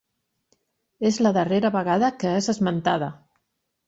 És 1.09 1.19
la 1.25 1.31
darrera 1.35 1.71
vegada 1.75 2.09
que 2.23 2.31
és 2.39 2.47
esmentada. 2.55 3.11